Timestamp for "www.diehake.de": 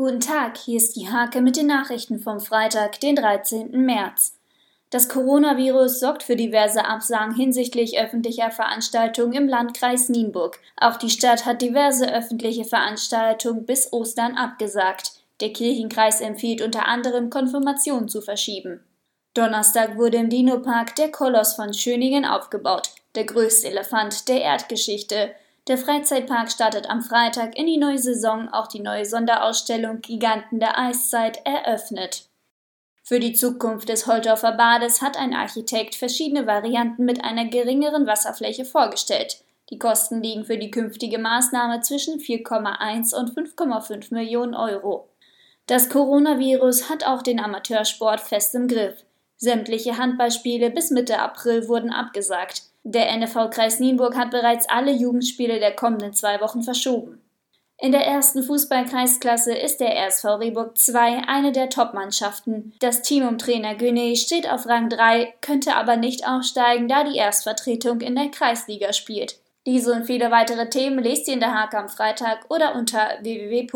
73.22-73.70